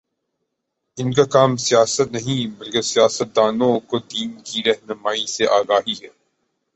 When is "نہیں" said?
2.11-2.47